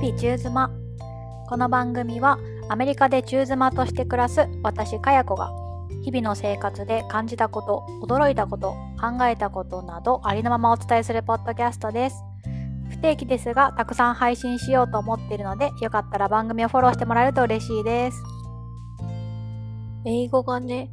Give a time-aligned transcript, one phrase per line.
[0.00, 0.70] 々中妻。
[1.46, 2.38] この番組は
[2.70, 5.50] アメリカで中妻として暮らす私かや子が
[6.02, 12.24] 日々の生活で感じたこと驚いたこと考えたことなどありのままお伝えするポッドキャストです。
[12.88, 18.22] 不定期ですがたくさん配信しようと思っているのでよかったら番組をフォローしてもらえると嬉しいです。
[20.06, 20.90] 英語がね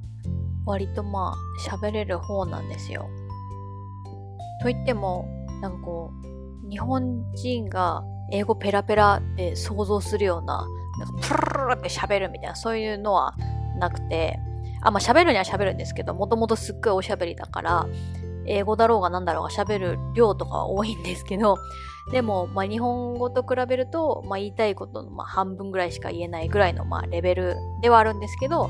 [0.65, 3.07] 割とまあ喋れる方なんですよ。
[4.61, 5.25] と言っても
[5.61, 6.11] なんかこ
[6.65, 10.65] う日本人が英語ペラペラで想像するような、
[10.99, 13.35] なんかプルルルって喋るみたいな、そういうのは
[13.79, 14.39] なくて、
[14.81, 17.87] あ、まあ喋るには喋るんですけど、もともとすっごいおしゃべりだから、
[18.45, 21.57] 英語だろうが何だろうが喋る量とかは多いんですけど、
[22.11, 28.69] でも、まあ日本語と比べると、まあ言いたいことのまあ半分ぐらいしか言えないぐらいのまあレベルではあるんですけど、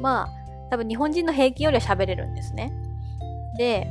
[0.00, 2.72] まあ多分日本人の平均よりは喋れるんですね。
[3.56, 3.88] で、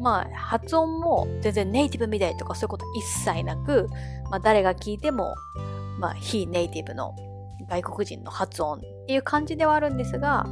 [0.00, 3.88] まあ、発音も全然ネイティブみたいとかそういうこと一切なく、
[4.30, 5.34] まあ、誰が聞いても、
[5.98, 7.14] まあ、非ネイティブの
[7.68, 10.44] 外国人の発音っていう感じではあるんですが、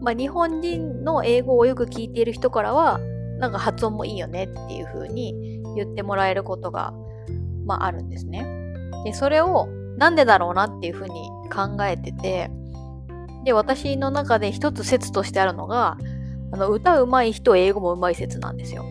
[0.00, 2.98] まあ、日本人の英語をよく聞いている人からは、
[3.38, 6.92] なんか発音もいいよねっていう風に言ってもらえることが、
[7.66, 8.46] まあ、あるんですね。
[9.04, 12.50] で、それをなんでだろうなっていう風に考えてて、
[13.44, 15.98] で、私の中で一つ説としてあるのが、
[16.52, 18.84] あの、歌うまい人、英語もうまい説なんですよ。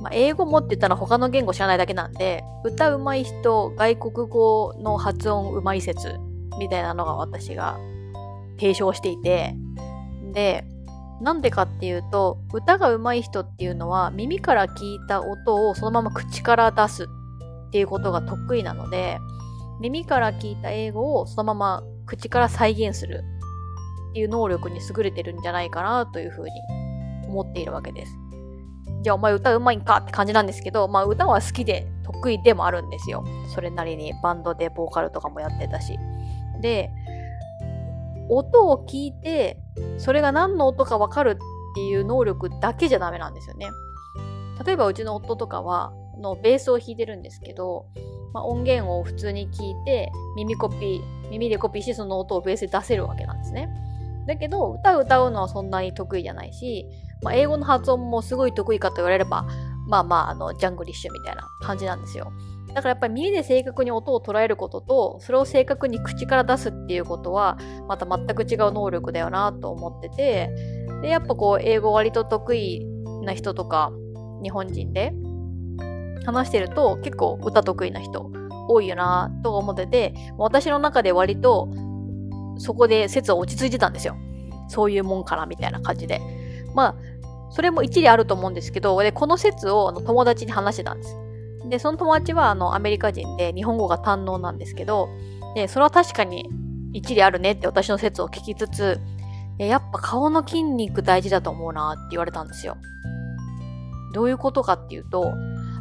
[0.00, 6.16] まあ、英語もって言ったら他の言語知らないだけなんで、歌うまい人、外国語の発音うまい説
[6.58, 7.78] みたいなのが私が
[8.58, 9.54] 提唱していて、
[10.32, 10.64] で、
[11.20, 19.18] なんでかっていうと、歌がうまい人っていうのは耳から聞いた音をそのまま口から出すっていうことが得意なので、
[19.80, 23.24] 耳から聞いた英語をそのまま口から再現する
[24.10, 26.50] っていう能力に優れてるんじゃないかなというふうに
[27.28, 28.12] 思っているわけです。
[29.02, 33.24] じゃあお前歌うまいんかって感じなんですけど、まあ歌は好きで得意でもあるんですよ。
[33.54, 35.98] それなりにバンドでボーカルとかもやってたし。
[36.60, 36.90] で、
[38.28, 39.58] 音を聞いて、
[39.98, 43.68] それが何の音かわかるっていう能力だけじゃダメなんですよね。
[44.64, 47.86] 例えばうちの夫とかは、のベースを弾いてるんですけど、
[48.32, 53.68] まあ、音源を普通に聞いて耳コピー耳でコピーしてその音をベースで出せるわけなんですね。
[54.28, 56.86] だけど、歌を歌うのはそんなに得意じゃないし、
[57.22, 59.46] まあ、英語の発音もすごい得意かと言われれば、
[59.88, 62.30] まあまあ、あの、ジャングリッシュみたいな感じなんですよ。
[62.68, 70.50] だからやっぱり耳で正確に音を捉えることと、それを正確に口から出すっていうことは、また全く違う能力だよなと思ってて、
[71.00, 72.86] で、やっぱこう、英語割と得意
[73.24, 73.90] な人とか、
[74.42, 75.14] 日本人で
[76.26, 78.30] 話してると、結構歌得意な人
[78.68, 81.70] 多いよなと思ってて、私の中で割と
[82.58, 84.16] そこで説は落ち着いてたんですよ。
[84.68, 86.20] そういうもんからみたいな感じで。
[86.74, 86.94] まあ、
[87.50, 91.16] それも一理あると思うんですけど、で、この説をあの友達に話してたんです。
[91.68, 95.08] で、その友達はあのアメリカ人で日本語が堪能なんですけど、
[95.54, 96.48] で、それは確かに
[96.92, 99.00] 一理あるねって私の説を聞きつつ、
[99.58, 102.76] やっぱ顔の筋肉大事だと思うなって言われたんですよ。
[104.14, 105.32] どういうことかっていうと、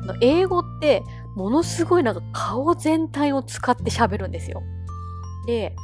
[0.04, 1.04] あの英語って
[1.36, 4.62] ものすごいなんか顔全体を使って喋るんですよ。
[5.46, 5.76] で、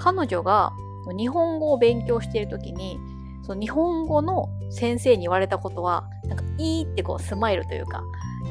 [0.00, 0.72] 彼女が
[1.16, 2.98] 日本語を勉強している時に、
[3.42, 8.02] その日本語の先生に言われたことは、なんか、いいってこうスマイルというか、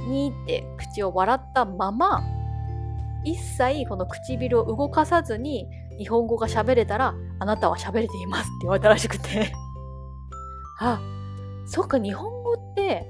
[0.07, 2.23] にーって口を笑ったまま、
[3.23, 5.67] 一切この唇を動かさずに
[5.97, 9.51] 日本語が喋れたら、あなたは喋れていますって 言われたらしくて
[10.79, 10.99] あ、
[11.66, 13.07] そっか、日本語って、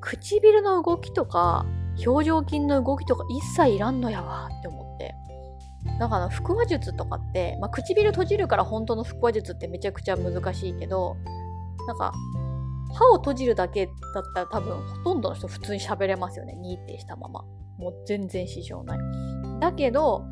[0.00, 1.66] 唇の動きとか、
[2.04, 4.83] 表情筋の動きとか一切いらんのやわって思って。
[5.98, 11.16] だから腹話術とかって、まあ、唇閉じるから本当の腹話術ってめちゃくちゃ難しいけど、
[11.86, 12.12] なんか、
[12.94, 16.54] 歯を閉じるだけだったら多分ほとんどの人普通に喋れますよね。
[16.54, 17.44] にってしたまま。
[17.78, 18.98] もう全然支障ない。
[19.60, 20.24] だけど、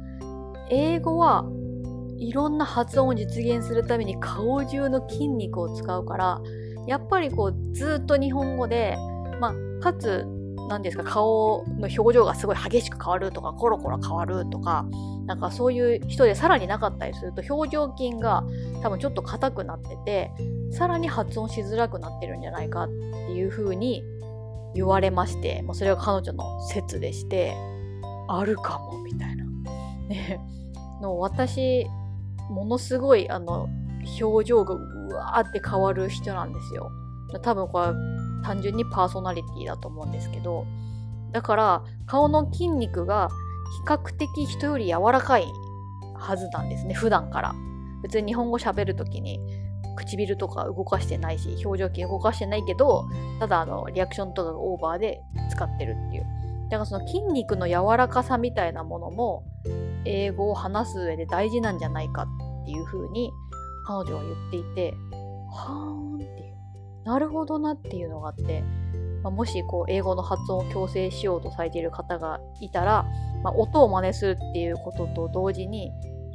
[0.71, 1.45] 英語は
[2.19, 6.41] いろんな発音を実現するために顔中の筋肉を使うから、
[6.87, 8.97] やっぱりこうずっと日本語で、
[9.41, 10.25] まあ、かつ
[10.69, 14.87] 何ですか、顔の表情がすごい激しく変わるとか、コロコロ変わるとか、
[15.27, 18.45] なんかそういう人でさらになかったりすると、表情筋が
[18.83, 20.31] 多分ちょっと硬くなってて、
[20.71, 24.03] さらに発音しづらくなってるんじゃないかっていう風に
[24.75, 27.55] 言われまして、もうそれが彼女の説でして、
[28.29, 29.45] あるかも、みたいな。
[31.01, 31.87] の私、
[32.49, 33.69] ものすごい、あの、
[34.21, 36.91] 表情がうわーって変わる人なんですよ。
[37.43, 37.87] 多分これ
[38.45, 40.67] 単純にパーソナリティだと思うんですけど、
[41.33, 43.29] だから顔の筋肉が
[43.81, 45.47] 比較的人より柔らかい
[46.15, 47.55] はずなんですね、普段から。
[48.03, 49.41] 別に日本語喋るときに
[49.97, 53.09] 唇とか動かしてないし、表情筋動かしてないけど、
[53.39, 56.27] ただあの、リアクションとかがオーバーで使ってるっていう。
[56.73, 59.45] だからその筋肉の柔らかさみたいなものも
[60.07, 63.31] 英語を話す上で大事なんじゃないかっていうふうに
[63.87, 64.95] 彼女は言っていて
[65.51, 66.02] はーんっていう
[67.05, 68.63] なるほどなっていうのがあって、
[69.23, 73.05] まあ、もしこう英語の発音を矯正しようとされている方がいたら、
[73.43, 75.91] まあ、音を真似するっていうことと同時に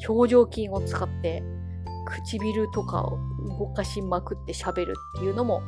[0.08, 1.44] 表情筋を使って
[2.06, 3.18] 唇とかを
[3.60, 5.62] 動かしまくって喋るっていうのも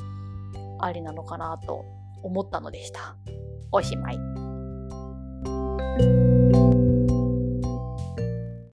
[0.80, 1.86] ありなのかなと
[2.24, 3.16] 思ったのでした。
[3.72, 4.19] おしまい。